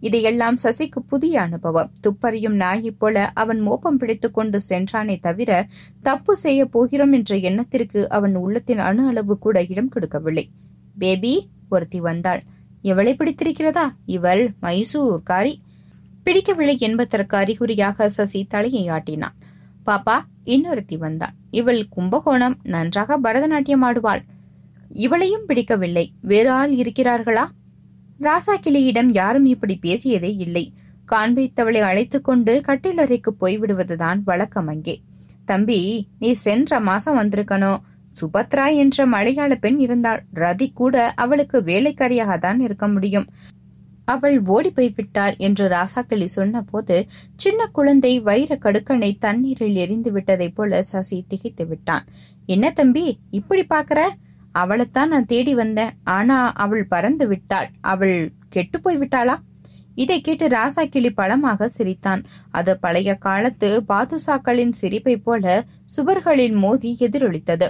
[0.00, 1.90] இதையெல்லாம் சசிக்கு புதிய அனுபவம்.
[2.02, 5.66] துப்பறியும் நாயைப் போல அவன் மோப்பம் பிடித்துக் கொண்டு சென்றானே தவிர
[6.02, 10.50] தப்பு செய்ய போகிறோம் என்ற எண்ணத்திற்கு அவன் உள்ளத்தின் அணு அளவு கூட இடம் கொடுக்கவில்லை.
[10.98, 12.42] பேபி ஒருத்தி வந்தாள்.
[12.82, 13.86] இவளை பிடித்திருக்கிறதா?
[14.04, 15.54] இவள் மைசூர்காரி
[16.22, 19.36] பிடிக்கவில்லை என்பதற்கு அறிகுறியாக சசி தலையை ஆட்டினான்.
[19.86, 21.38] பாப்பா இன்னொருத்தி வந்தாள்.
[21.50, 24.20] இவள் கும்பகோணம் நன்றாக பரதநாட்டியம் ஆடுவாள்.
[24.94, 26.12] இவளையும் பிடிக்கவில்லை.
[26.20, 27.46] வேறு ஆள் இருக்கிறார்களா?
[28.20, 30.72] ராசாக்கிளியிடம் யாரும் இப்படி பேசியதே இல்லை.
[31.12, 35.02] காண்பித்தவளை அழைத்துக் கொண்டு கட்டிலறைக்கு போய்விடுவதுதான் வழக்கம் அங்கே.
[35.44, 37.78] தம்பி நீ சென்ற மாசம் வந்திருக்கணும்
[38.20, 40.24] சுபத்ரா என்ற மலையாள பெண் இருந்தாள்.
[40.34, 43.26] ரதி கூட அவளுக்கு வேலைக்காரியாக தான் இருக்க முடியும்.
[44.14, 46.96] அவள் ஓடி போய்விட்டாள் என்று ராசாக்களி சொன்னபோது
[47.36, 52.06] சின்ன குழந்தை வைர கடுக்கனை தண்ணீரில் எரிந்து விட்டதைப் போல சசி திகைத்து விட்டான்.
[52.46, 54.00] என்ன தம்பி இப்படி பாக்குற
[54.58, 55.94] அவளைத்தான் நான் தேடி வந்தேன்.
[56.16, 57.68] ஆனா அவள் பறந்து விட்டாள்.
[57.92, 58.16] அவள்
[58.48, 59.36] கெட்டு போய் விட்டாளா
[59.94, 62.22] இதை கேட்டு ராசாக்கிளி பழமாக சிரித்தான்.
[62.50, 65.64] அது பழைய காலத்து பாதுசாக்களின் சிரிப்பை போல
[65.96, 67.68] சுவர்களில் மோதி எதிரொலித்தது.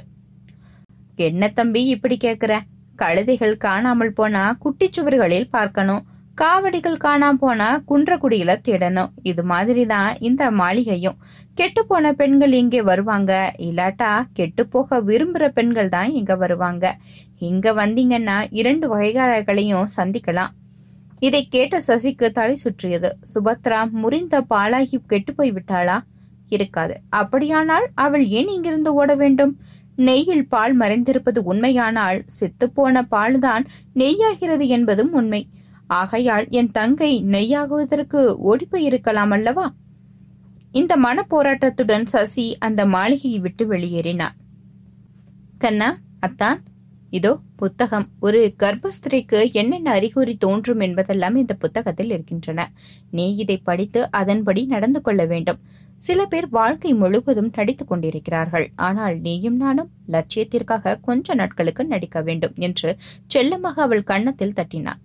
[1.27, 2.53] என்ன தம்பி இப்படி கேக்குற?
[2.99, 6.03] கழுதைகள் காணாமல் போனா குட்டிச்சுவர்களில் பார்க்கணும்.
[6.41, 9.11] காவடிகள் காணாம போனா குன்றக்குடியில தேடணும்.
[9.23, 11.17] இது மாதிரிதான் இந்த மாளிகையும்.
[11.55, 13.33] கெட்டு போன பெண்கள் இங்கே வருவாங்க?
[13.59, 16.95] இல்லாட்டா கெட்டு போக விரும்புற பெண்கள் தான் இங்க வருவாங்க.
[17.39, 20.55] இங்க வந்தீங்கன்னா இரண்டு வகைகாரர்களையும் சந்திக்கலாம்.
[21.19, 23.11] இதை கேட்ட சசிக்கு தலை சுற்றியது.
[23.35, 25.99] சுபத்ரா முறிந்த பாலாகி கெட்டு போய் விட்டாளா?
[26.49, 26.95] இருக்காது.
[27.09, 29.59] அப்படியானால் அவள் ஏன் இங்கிருந்து ஓட வேண்டும்?
[29.97, 35.49] நெய்யில் பால் மறைந்திருப்பது உண்மையானால் செத்துப்போன பால்தான் நெய்யாகிறது என்பதும் உண்மை.
[35.99, 39.67] ஆகையால் என் தங்கை நெய்யாகுவதற்கு ஓடிப்போயிருக்கலாம் அல்லவா?
[40.73, 44.37] இந்த மனப்போராட்டத்துடன் சசி அந்த மாளிகையை விட்டு வெளியேறினார்
[45.59, 45.89] கண்ணா
[46.21, 46.61] அத்தான்.
[47.11, 48.07] இதோ புத்தகம்.
[48.21, 52.69] ஒரு கர்ப்பஸ்திரிக்கு என்னென்ன அறிகுறி தோன்றும் என்பதெல்லாம் இந்த புத்தகத்தில் இருக்கின்றன.
[53.11, 55.61] நீ இதை படித்து அதன்படி நடந்து கொள்ள வேண்டும்.
[55.99, 58.67] சில பேர் வாழ்க்கை முழுவதும் நடித்துக் கொண்டிருக்கிறார்கள்.
[58.89, 62.91] ஆனால் நீயும் நானும் லட்சியத்திற்காக கொஞ்ச நாட்களுக்கு நடிக்க வேண்டும் என்று
[63.27, 65.01] செல்லமாக அவள் கன்னத்தில் தட்டினான்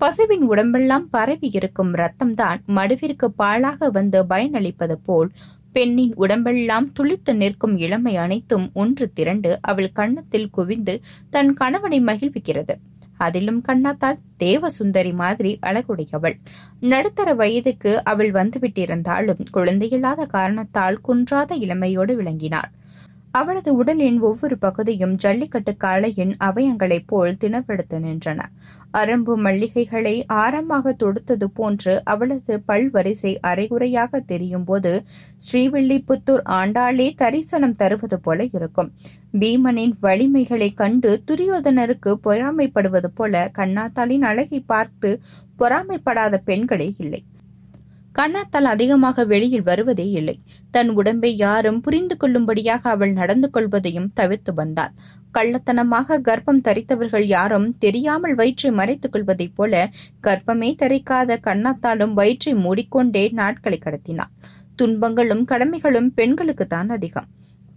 [0.00, 5.30] பசுவின் உடம்பெல்லாம் பரவி இருக்கும் ரத்தம்தான் மடுவிற்கு பாழாக வந்து பயனளிப்பது போல்
[5.72, 10.94] பெண்ணின் உடம்பெல்லாம் துளித்து நிற்கும் இளமை அனைத்தும் ஒன்று திரண்டு அவள் கண்ணத்தில் குவிந்து
[11.30, 12.76] தன் கணவனை மகிழ்விக்கிறது.
[13.16, 16.36] அதிலும் கண்ணாத்தால் தேவசுந்தரி மாதிரி அழகுடையவள்.
[16.80, 22.70] நடுத்தர வயதுக்கு அவள் வந்துவிட்டிருந்தாலும் குழந்தையில்லாத காரணத்தால் குன்றாத இளமையோடு விளங்கினாள்.
[23.38, 28.40] அவளது உடலின் ஒவ்வொரு பகுதியும் ஜல்லிக்கட்டு காளையின் அவயங்களைப் போல் தினப்படுத்த நின்றன.
[28.90, 34.92] அரம்பு மல்லிகைகளை ஆரமாக தொடுத்தது போன்று அவளது பல்வரிசை அரைகுறையாக தெரியும் போது
[35.46, 38.90] ஸ்ரீவில்லிபுத்தூர் ஆண்டாளே தரிசனம் தருவது போல இருக்கும்.
[39.40, 45.10] பீமனின் வலிமைகளை கண்டு துரியோதனருக்கு பொறாமைப்படுவது போல கண்ணாத்தாளின் அழகை பார்த்து
[45.58, 47.22] பொறாமைப்படாத பெண்களே இல்லை.
[48.18, 50.34] கண்ணாத்தால் அதிகமாக வெளியில் வருவதே இல்லை.
[50.70, 54.92] தன் உடம்பை யாரும் புரிந்து கொள்ளும்படியாக அவள் நடந்து கொள்வதையும் தவிர்த்து வந்தாள்.
[55.34, 59.90] கள்ளத்தனமாக கர்ப்பம் தரித்தவர்கள் யாரும் தெரியாமல் வயிற்றை மறைத்துக் கொள்வதைப் போல
[60.22, 64.32] கர்ப்பமே தரிக்காத கண்ணாத்தாலும் வயிற்றை மூடிக்கொண்டே நாட்களை கடத்தினாள்.
[64.76, 67.28] துன்பங்களும் கடமைகளும் பெண்களுக்குத்தான் அதிகம்.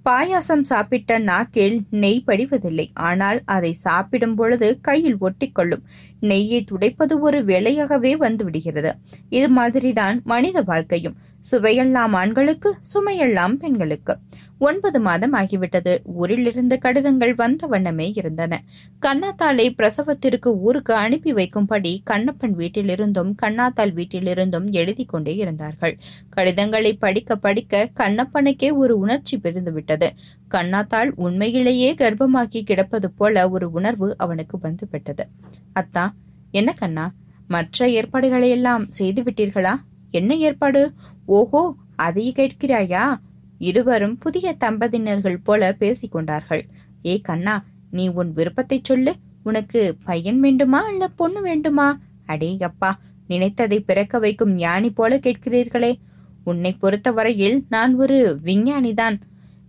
[0.05, 2.87] பாயாசம் சாப்பிட்ட நாக்கில் நெய் படிவதில்லை.
[2.93, 5.83] ஆனால் அதை சாப்பிடும் பொழுது கையில் ஒட்டிக்கொள்ளும்.
[6.21, 8.91] நெய்யை துடைப்பது ஒரு வேலையாகவே வந்துவிடுகிறது.
[9.29, 11.15] இது மாதிரிதான் மனித வாழ்க்கையும்.
[11.51, 14.17] சுவையெல்லாம் ஆண்களுக்கு சுமையெல்லாம் பெண்களுக்கு.
[14.67, 15.93] ஒன்பது மாதம் ஆகிவிட்டது.
[16.13, 18.59] ஊரிலிருந்து கடிதங்கள் வந்த வண்ணமே இருந்தன.
[19.01, 25.97] கண்ணாத்தாளை பிரசவத்திற்கு ஊருக்கு அனுப்பி வைக்கும்படி கண்ணப்பன் வீட்டிலிருந்தும் கண்ணாத்தாள் வீட்டிலிருந்தும் எழுதி கொண்டே இருந்தார்கள்.
[26.29, 30.09] கடிதங்களை படிக்க படிக்க கண்ணப்பனுக்கே ஒரு உணர்ச்சி பிரிந்துவிட்டது.
[30.51, 35.25] கண்ணாத்தாள் உண்மையிலேயே கர்ப்பமாக்கி கிடப்பது போல ஒரு உணர்வு அவனுக்கு வந்துவிட்டது.
[35.79, 36.05] அத்தா
[36.51, 37.07] என்ன கண்ணா?
[37.47, 39.75] மற்ற ஏற்பாடுகளை எல்லாம் செய்து விட்டீர்களா
[40.11, 40.93] என்ன ஏற்பாடு?
[41.25, 43.05] ஓஹோ அதையே கேட்கிறாயா?
[43.61, 46.63] இருவரும் புதிய தம்பதியினர்கள் போல பேசிக் கொண்டார்கள்
[47.05, 47.55] ஏ கண்ணா
[47.91, 49.13] நீ உன் விருப்பத்தை சொல்லு.
[49.43, 51.87] உனக்கு பையன் வேண்டுமா இல்ல பொண்ணு வேண்டுமா?
[52.25, 52.91] அடே அப்பா
[53.29, 55.91] நினைத்ததை பிறக்க வைக்கும் ஞானி போல கேட்கிறீர்களே.
[56.43, 59.17] உன்னை பொறுத்தவரையில் நான் ஒரு விஞ்ஞானிதான்.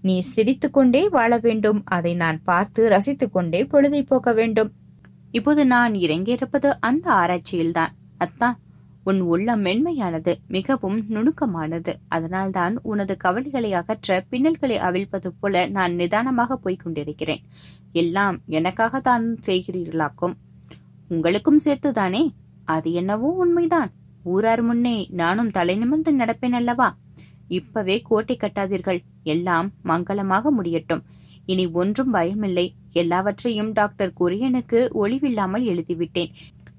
[0.03, 1.81] நீ சிரித்துக்கொண்டே வாழ வேண்டும்.
[1.85, 4.71] அதை நான் பார்த்து ரசித்துக் கொண்டே பொழுதை போக்க வேண்டும்.
[5.31, 7.93] இப்போது நான் இறங்கியிருப்பது அந்த ஆராய்ச்சியில்தான்.
[8.19, 8.59] அத்தான்
[9.05, 11.93] உன் உள்ளம் மென்மையானது மிகவும் நுணுக்கமானது.
[12.09, 17.43] அதனால்தான் உனது கவலைகளை அகற்ற பின்னல்களை அவிழ்ப்பது போல நான் நிதானமாக போய்க் கொண்டிருக்கிறேன்
[17.93, 20.35] எல்லாம் எனக்காகத்தான் செய்கிறீர்களாக்கும்.
[21.09, 22.23] உங்களுக்கும் சேர்த்துதானே?
[22.65, 23.91] அது என்னவோ உண்மைதான்.
[24.25, 26.97] ஊரார் முன்னே நானும் தலை நிமிர்ந்து நடப்பேன் அல்லவா?
[27.49, 29.01] இப்பவே கோட்டை கட்டாதீர்கள்.
[29.23, 31.03] எல்லாம் மங்களமாக முடியட்டும்.
[31.47, 32.67] இனி ஒன்றும் பயமில்லை.
[32.93, 36.33] எல்லாவற்றையும் டாக்டர் குரியனுக்கு ஒளிவில்லாமல் எழுதிவிட்டேன்.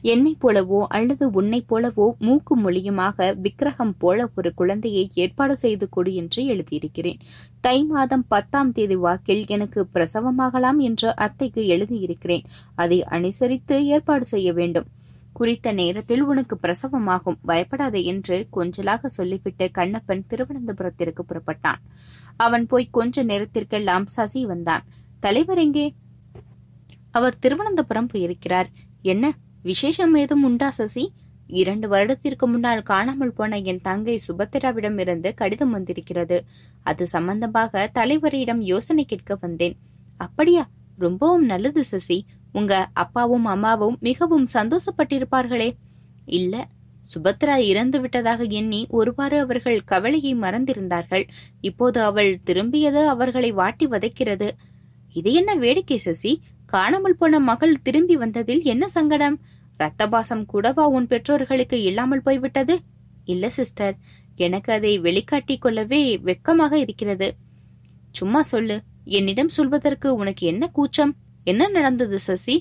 [0.03, 6.45] என்னைப் போலவோ அல்லது உன்னைப் போலவோ மூக்கு மொழியுமாக விக்கிரகம் போல ஒரு குழந்தையை ஏற்பாடு செய்து கொடு என்று
[6.45, 7.19] எழுதியிருக்கிறேன்.
[7.61, 12.43] தை மாதம் பத்தாம் தேதி வாக்கில் எனக்கு பிரசவமாகலாம் என்று அத்தைக்கு எழுதியிருக்கிறேன்.
[12.75, 14.85] அதை அனுசரித்து ஏற்பாடு செய்ய வேண்டும்.
[15.33, 17.39] குறித்த நேரத்தில் உனக்கு பிரசவமாகும்.
[17.41, 21.79] பயப்படாதே என்று கொஞ்சலாக சொல்லிவிட்டு கண்ணப்பன் திருவனந்தபுரத்திற்கு புறப்பட்டான்.
[22.37, 24.83] அவன் போய் கொஞ்ச நேரத்திற்கெல்லாம் சசி வந்தான்.
[25.19, 25.87] தலைவர் எங்கே?
[27.11, 28.69] அவர் திருவனந்தபுரம் போயிருக்கிறார்.
[29.01, 29.25] என்ன?
[29.63, 31.13] விசேஷம் ஏதும் உண்டா சசி?
[31.47, 36.45] இரண்டு வருடத்திற்கு முன்னால் காணாமல் போன என் தங்கை சுபத்திராவிடம் இருந்து கடிதம் வந்திருக்கிறது.
[36.83, 39.75] அது சம்பந்தமாக தலைவரிடம் யோசனை கேட்க வந்தேன்.
[40.17, 40.69] அப்படியா?
[40.97, 42.25] ரொம்பவும் நல்லது சசி.
[42.51, 45.69] உங்க அப்பாவும் அம்மாவும் மிகவும் சந்தோஷப்பட்டிருப்பார்களே.
[46.25, 46.67] இல்ல
[47.13, 51.27] சுபத்ரா இறந்து விட்டதாக எண்ணி ஒருவாறு அவர்கள் கவலையை மறந்திருந்தார்கள்.
[51.61, 54.49] இப்போது அவள் திரும்பியது அவர்களை வாட்டி வதைக்கிறது.
[55.13, 56.41] இது என்ன வேடிக்கை சசி?
[56.65, 59.39] காணாமல் போன மகள் திரும்பி வந்ததில் என்ன சங்கடம்?
[59.83, 62.75] ரத்தபாசம் கூடவா உன் பெற்றோர்களுக்கு இல்லாமல் போய்விட்டது?
[63.25, 63.95] இல்ல சிஸ்டர்
[64.35, 67.35] எனக்கு அதை வெளிக்காட்டிக் கொள்ளவே வெக்கமாக இருக்கிறது.
[68.11, 68.81] சும்மா சொல்லு.
[69.03, 71.15] என்னிடம் சொல்வதற்கு உனக்கு என்ன கூச்சம்?
[71.43, 72.55] என்ன நடந்தது சசி?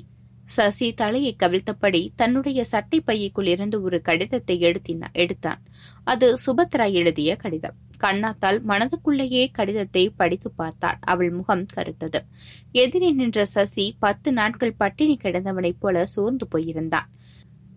[0.45, 5.63] சசி தலையை கவிழ்த்தபடி தன்னுடைய சட்டை பையக்குள் இருந்து ஒரு கடிதத்தை எடுத்தினா எடுத்தான்.
[6.05, 7.77] அது சுபத்ரா எழுதிய கடிதம்.
[8.03, 10.99] கண்ணாத்தால் மனதுக்குள்ளேயே கடிதத்தை படித்து பார்த்தாள்.
[11.01, 12.21] அவள் முகம் கருத்தது.
[12.73, 17.09] எதிரே நின்ற சசி பத்து நாட்கள் பட்டினி கிடந்தவனைப் போல சோர்ந்து போயிருந்தான்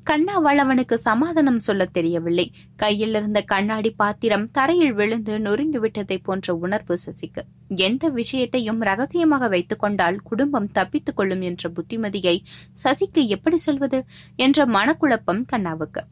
[0.10, 2.52] கண்ணாவால் அவனுக்கு சமாதானம் சொல்ல தெரியவில்லை.
[2.76, 7.42] கையில் இருந்த கண்ணாடி பாத்திரம் தரையில் விழுந்து நொறுங்கி விட்டதை போன்ற உணர்வு சசிக்கு.
[7.76, 12.36] எந்த விஷயத்தையும் ரகசியமாக வைத்துக் கொண்டால் குடும்பம் தப்பித்துக் கொள்ளும் என்ற புத்திமதியை
[12.84, 14.06] சசிக்கு எப்படி சொல்வது?
[14.36, 16.04] என்ற மனக்குழப்பம் கண்ணாவுக்கு.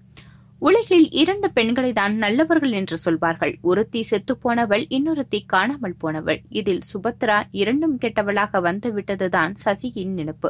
[0.66, 3.54] உலகில் இரண்டு பெண்களை தான் நல்லவர்கள் என்று சொல்வார்கள்.
[3.62, 6.40] ஒருத்தி செத்து போனவள் இன்னொருத்தி காணாமல் போனவள்.
[6.50, 10.50] இதில் சுபத்ரா இரண்டும் கெட்டவளாக வந்துவிட்டதுதான் சசியின் நினைப்பு.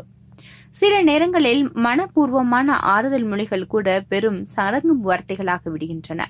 [0.76, 6.22] சில நேரங்களில் மனப்பூர்வமான ஆறுதல் மொழிகள் கூட பெரும் சரங்கும் வார்த்தைகளாக விடுகின்றன.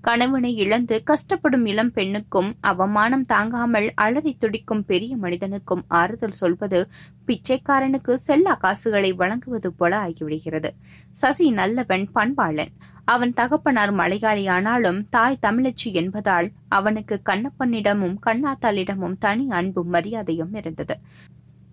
[0.00, 6.88] கணவனை இழந்து கஷ்டப்படும் இளம் பெண்ணுக்கும் அவமானம் தாங்காமல் அலறி துடிக்கும் பெரிய மனிதனுக்கும் ஆறுதல் சொல்வது
[7.26, 10.72] பிச்சைக்காரனுக்கு செல்லா காசுகளை வழங்குவது போல ஆகிவிடுகிறது.
[11.12, 12.72] சசி நல்லவன் பண்பாளன்.
[13.04, 20.98] அவன் தகப்பனார் மலையாளியானாலும் தாய் தமிழச்சி என்பதால் அவனுக்கு கண்ணப்பனிடமும் கண்ணாத்தாளிடமும் தனி அன்பும் மரியாதையும் இருந்தது.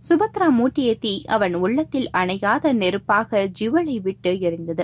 [0.10, 4.84] சுபத்ரா மூட்டிய தீ அவன் உள்ளத்தில் அணையாத நெருப்பாக ஜுவலை விட்டு எரிந்தது.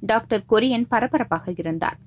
[0.00, 1.98] டாக்டர் கொரியன் பரபரப்பாக இருந்தார்.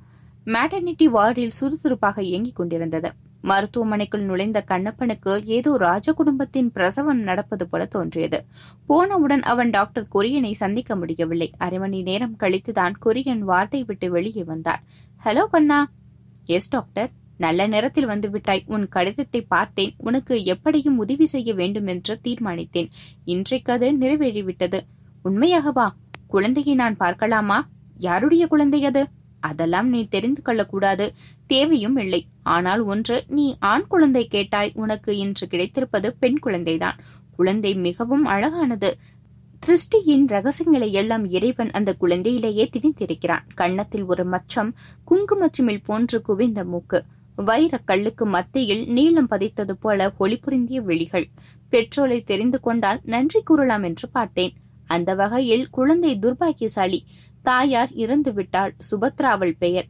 [0.45, 3.11] மேட்டர்னிட்டி வார்டில் சுறுசுறுப்பாக இயங்கிக் கொண்டிருந்தது.
[3.41, 8.45] மருத்துவமனைக்குள் நுழைந்த கண்ணப்பனுக்கு ஏதோ ராஜ குடும்பத்தின் பிரசவம் நடப்பது போல தோன்றியது.
[8.85, 11.51] போனவுடன் அவன் டாக்டர் கொரியனை சந்திக்க முடியவில்லை.
[11.57, 14.83] அரை மணி நேரம் கழித்துதான் கொரியன் வார்டை விட்டு வெளியே வந்தார்.
[15.25, 15.89] ஹலோ கண்ணா.
[16.45, 17.11] Yes doctor.
[17.41, 18.63] நல்ல நேரத்தில் வந்து விட்டாய்.
[18.65, 19.93] உன் கடிதத்தை பார்த்தேன்.
[19.97, 22.89] உனக்கு எப்படியும் உதவி செய்ய வேண்டும் என்று தீர்மானித்தேன்.
[23.25, 24.79] இன்றைக்கு அது நிறைவேறிவிட்டது.
[25.25, 25.87] உண்மையாகவா?
[26.27, 27.57] குழந்தையை நான் பார்க்கலாமா?
[27.97, 29.01] யாருடைய குழந்தை அது?
[29.39, 31.05] அதெல்லாம் நீ தெரிந்து கொள்ளக்கூடாது.
[31.47, 32.21] தேவையும் இல்லை.
[32.55, 34.71] ஆனால் ஒன்று நீ ஆண் குழந்தை கேட்டாய்.
[34.75, 36.99] உனக்கு இன்று கிடைத்திருப்பது பெண் குழந்தைதான்.
[37.35, 38.91] குழந்தை மிகவும் அழகானது.
[39.65, 43.45] திருஷ்டியின் ரகசியங்களை எல்லாம் இறைவன் அந்த குழந்தையிலேயே திணித்திருக்கிறான்.
[43.53, 44.71] கன்னத்தில் ஒரு மச்சம்
[45.09, 46.99] குங்குமச்சிமில் போன்று குவிந்த மூக்கு.
[47.37, 51.27] வைரக்கல்லுக்கு மத்தியில் நீளம் பதித்தது போல ஒளி புரிந்திய விழிகள்.
[51.71, 54.53] பெட்ரோலை தெரிந்து கொண்டால் நன்றி கூறலாம் என்று பார்த்தேன்.
[54.85, 56.99] அந்த வகையில் குழந்தை துர்பாக்கியசாலி
[57.41, 59.85] தாயார் இறந்து விட்டாள் சுபத்ரா அவள் பெயர்.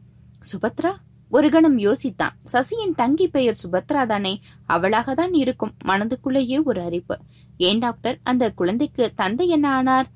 [0.52, 0.92] சுபத்ரா?
[1.30, 2.34] ஒரு கணம் யோசித்தான்.
[2.52, 4.40] சசியின் தங்கி பெயர் சுபத்ரா தானே?
[4.66, 5.74] அவளாக தான் இருக்கும்.
[5.84, 7.18] மனதுக்குள்ளேயே ஒரு அறிவு.
[7.56, 8.18] ஏன் டாக்டர்?
[8.22, 10.06] அந்த குழந்தைக்கு தந்தை என்ன ஆனார்?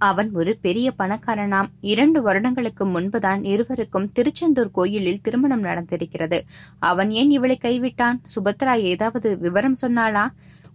[0.00, 1.68] அவன் ஒரு பெரிய பணக்காரனாம்.
[1.80, 6.38] இரண்டு வருடங்களுக்கு முன்புதான் இருவருக்கும் திருச்செந்தூர் கோயிலில் திருமணம் நடந்திருக்கிறது.
[6.78, 8.18] அவன் ஏன் இவளை கைவிட்டான்?
[8.34, 10.24] சுபத்ரா ஏதாவது விவரம் சொன்னாளா?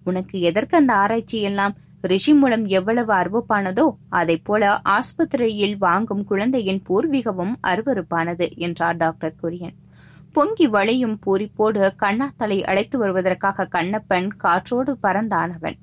[0.04, 1.76] உனக்கு எதற்கு அந்த ஆராய்ச்சி எல்லாம்?
[2.02, 9.76] ரிஷி மூலம் எவ்வளவு அருவப்பானதோ அதை போல ஆஸ்பத்திரியில் வாங்கும் குழந்தையின் பூர்வீகமும் அருவருப்பானது என்றார் டாக்டர் குரியன்.
[10.32, 15.78] பொங்கி வளையும் பூரிப்போடு கண்ணாத்தலை அழைத்து வருவதற்காக கண்ணப்பன் காற்றோடு பறந்தானவன்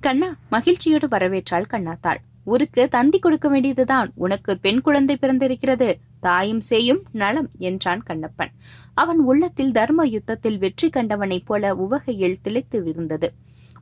[0.00, 2.22] கண்ணா மகிழ்ச்சியோடு வரவேற்றாள் கண்ணாத்தாள்.
[2.44, 4.12] ஊருக்கு தந்தி கொடுக்க வேண்டியதுதான்.
[4.14, 5.94] உனக்கு பெண் குழந்தை பிறந்திருக்கிறது.
[6.20, 8.52] தாயும் செய்யும் நலம் என்றான் கண்ணப்பன்.
[8.94, 13.32] அவன் உள்ளத்தில் தர்ம யுத்தத்தில் வெற்றி கண்டவனைப் போல உவகையில் திளைத்து விழுந்தது.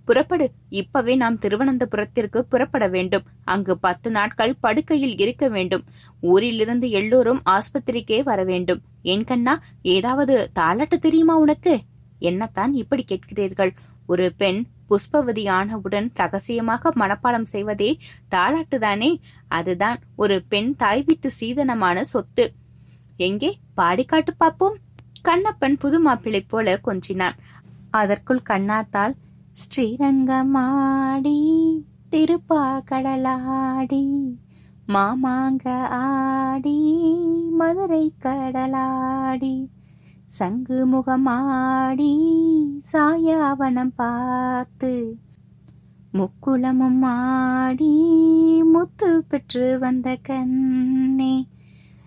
[0.04, 0.50] புறப்படு.
[0.68, 3.22] இப்பவே நாம் திருவனந்தபுரத்திற்கு புறப்பட வேண்டும்.
[3.44, 5.84] அங்கு பத்து நாட்கள் படுக்கையில் இருக்க வேண்டும்.
[6.20, 8.80] ஊரிலிருந்து எல்லோரும் ஆஸ்பத்திரிக்கே வர வேண்டும்.
[9.02, 11.80] ஏன் கண்ணா ஏதாவது தாளாட்டு தெரியுமா உனக்கு?
[12.20, 13.70] என்னத்தான் இப்படி கேட்கிறீர்கள்?
[14.06, 17.98] ஒரு பெண் புஷ்பவதி ஆனவுடன் ரகசியமாக மனப்பாடம் செய்வதே
[18.30, 19.20] தாளாட்டுதானே?
[19.48, 22.52] அதுதான் ஒரு பெண் தாய் வீட்டு சீதனமான சொத்து.
[23.16, 23.58] எங்கே?
[23.76, 24.76] பாடிக்காட்டு பார்ப்போம்.
[25.28, 27.36] கண்ணப்பன் புது மாப்பிள்ளை போல கொஞ்சினான்.
[27.90, 29.14] அதற்குள் கண்ணாத்தால்
[29.62, 31.38] ஸ்ரீரங்கமாடி
[32.10, 34.04] திருப்பாக்கடலாடி
[34.88, 36.78] மாமாங்க ஆடி
[37.50, 39.68] மதுரை கடலாடி
[40.38, 42.12] சங்கு முகமாடி
[42.92, 45.16] சாயாவனம் பார்த்து
[46.12, 47.94] முக்குளமும் ஆடி
[48.62, 51.48] முத்து பெற்று வந்த கண்ணே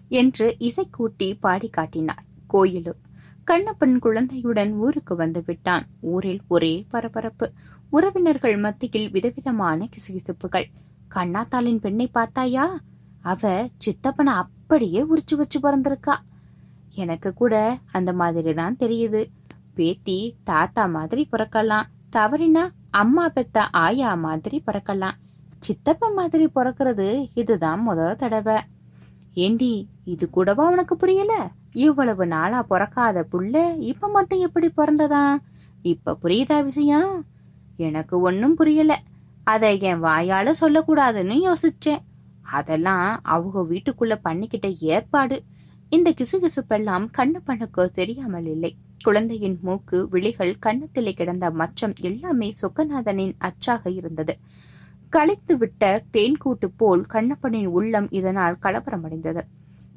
[0.10, 3.02] என்று இசைக்கூட்டி பாடி காட்டினார் கோயிலும்
[3.52, 5.88] கண்ணப்பன் குழந்தையுடன் ஊருக்கு வந்து விட்டான்.
[6.02, 7.52] ஊரில் ஒரே பரபரப்பு.
[7.90, 10.66] உறவினர்கள் மத்தியில் விதவிதமான கிசுகிசுப்புகள்.
[11.16, 12.66] கண்ணாத்தாளின் பெண்ணை பார்த்தாயா?
[13.22, 16.16] அவ சித்தப்பனை அப்படியே உரிச்சு வச்சு பிறந்திருக்கா.
[16.96, 17.56] எனக்கு கூட
[17.92, 19.22] அந்த மாதிரி தான் தெரியுது.
[19.74, 21.88] பேத்தி தாத்தா மாதிரி பிறக்கலாம்.
[22.16, 25.18] தவறினா அம்மா பெத்த ஆயா மாதிரி பிறக்கலாம்.
[25.60, 28.58] சித்தப்பா மாதிரி பிறக்கிறது இதுதான் முதல் தடவை.
[29.34, 29.72] ஏண்டி
[30.06, 31.34] இது கூடவா உனக்கு புரியல?
[31.72, 35.38] இவ்வளவு நாளா பிறக்காத புள்ள இப்ப மட்டும் எப்படி பிறந்ததா?
[35.82, 37.26] இப்ப புரியுதா விஷயம்
[37.78, 38.94] எனக்கு ஒன்னும் புரியல.
[39.44, 42.04] அதை என் வாயால சொல்லக்கூடாதுன்னு யோசிச்சேன்.
[42.42, 45.38] அதெல்லாம் அவங்க வீட்டுக்குள்ள பண்ணிக்கிட்ட ஏற்பாடு.
[45.96, 48.72] இந்த கிசுகிசுப்பெல்லாம் கண்ணப்பனுக்கு தெரியாமல் இல்லை.
[49.04, 54.34] குழந்தையின் மூக்கு விழிகள் கண்ணத்திலே கிடந்த மச்சம் எல்லாமே சொக்கநாதனின் அச்சாக இருந்தது.
[55.12, 59.44] களைத்துவிட்ட தேன்கூட்டு போல் கண்ணப்பனின் உள்ளம் இதனால் கலவரமடைந்தது.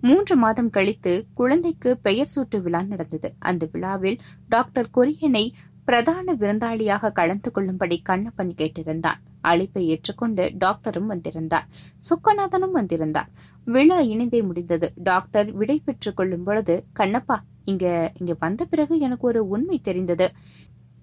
[0.01, 3.31] மூன்று மாதம் கழித்து குழந்தைக்கு பெயர் சூட்டு விழா நடந்தது.
[3.39, 5.45] அந்த விழாவில் டாக்டர் கொரியனை
[5.85, 9.21] பிரதான விருந்தாளியாக கலந்து கொள்ளும்படி கண்ணப்பன் கேட்டிருந்தான்.
[9.41, 11.67] அழைப்பை ஏற்றுக்கொண்டு டாக்டரும் வந்திருந்தார்.
[12.09, 13.31] சொக்கநாதனும் வந்திருந்தார்.
[13.69, 14.93] விழா இணைந்தே முடிந்தது.
[15.03, 20.27] டாக்டர் விடை பெற்றுக் கொள்ளும் பொழுது கண்ணப்பா இங்க இங்க வந்த பிறகு எனக்கு ஒரு உண்மை தெரிந்தது.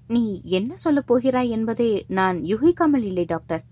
[0.07, 3.63] நீ என்ன சொல்ல போகிறாய் என்பதை நான் யூகிக்காமல் இல்லை டாக்டர்.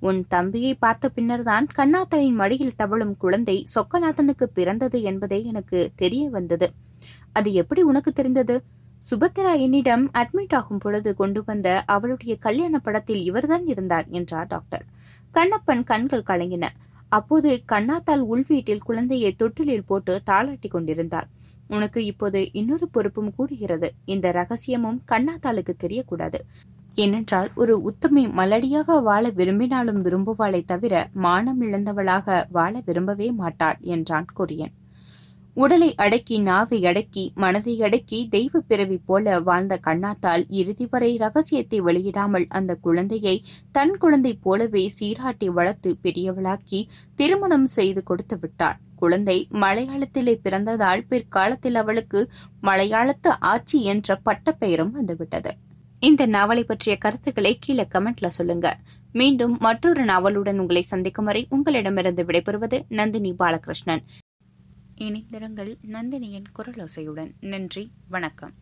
[0.00, 6.68] உன் தம்பியை பார்த்த பின்னர்தான் கண்ணாத்தனின் மடியில் தவழும் குழந்தை சொக்கநாதனுக்கு பிறந்தது என்பதே எனக்கு தெரிய வந்தது.
[7.32, 8.56] அது எப்படி உனக்கு தெரிந்தது?
[9.10, 14.84] சுபத்திரா என்னிடம் அட்மிட் ஆகும் பொழுது கொண்டு வந்த அவளுடைய கல்யாண படத்தில் இவர்தான் இருந்தார் என்றார் டாக்டர்.
[15.34, 16.66] கண்ணப்பன் கண்கள் கலங்கின.
[17.12, 21.28] அப்போது கண்ணாத்தால் உள்வீட்டில் குழந்தையை தொட்டிலில் போட்டு தாளாட்டி கொண்டிருந்தாள்.
[21.68, 23.88] உனக்கு இப்போது இன்னொரு பொறுப்பும் கூடுகிறது.
[24.04, 26.40] இந்த ரகசியமும் கண்ணாத்தாளுக்கு தெரியக்கூடாது.
[26.94, 34.72] ஏனென்றால் ஒரு உத்தமி மலடியாக வாழ விரும்பினாலும் விரும்புவாளை தவிர மானம் இழந்தவளாக வாழ விரும்பவே மாட்டாள் என்றான் கொரியன்
[35.58, 42.46] உடலை அடக்கி நாவை அடக்கி மனதை அடக்கி தெய்வ பிறவி போல வாழ்ந்த கண்ணாத்தால் இறுதி வரை ரகசியத்தை வெளியிடாமல்
[42.48, 43.34] அந்த குழந்தையை
[43.72, 46.80] தன் குழந்தை போலவே சீராட்டி வளர்த்து பெரியவளாக்கி
[47.14, 52.22] திருமணம் செய்து கொடுத்து விட்டாள் குழந்தை மலையாளத்திலே பிறந்ததால் பிற்காலத்தில் அவளுக்கு
[52.62, 55.50] மலையாளத்து ஆட்சி என்ற பட்டப்பெயரும் வந்துவிட்டது.
[56.02, 58.66] இந்த நாவலை பற்றிய கருத்துக்களை கீழே கமெண்ட்ல சொல்லுங்க.
[59.12, 64.02] மீண்டும் மற்றொரு நாவலுடன் உங்களை சந்திக்கும் வரை உங்களிடமிருந்து விடைபெறுவது நந்தினி பாலகிருஷ்ணன்.
[64.98, 67.32] இணைந்திருங்கள் நந்தினியின் குரலோசையுடன்.
[67.40, 68.52] நன்றி வணக்கம்.